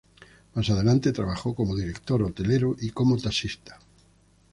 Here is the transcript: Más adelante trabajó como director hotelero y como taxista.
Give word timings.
Más 0.55 0.67
adelante 0.71 1.11
trabajó 1.11 1.53
como 1.53 1.75
director 1.75 2.23
hotelero 2.23 2.75
y 2.79 2.89
como 2.89 3.19
taxista. 3.19 3.77